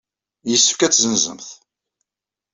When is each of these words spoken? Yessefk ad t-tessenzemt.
Yessefk 0.49 0.79
ad 0.81 0.91
t-tessenzemt. 0.91 1.47